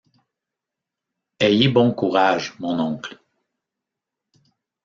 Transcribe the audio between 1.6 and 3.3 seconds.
bon courage, mon oncle!